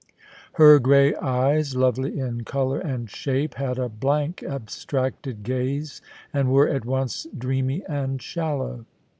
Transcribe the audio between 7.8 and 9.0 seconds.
and shallow.